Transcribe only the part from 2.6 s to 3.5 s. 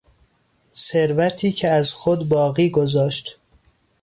گذاشت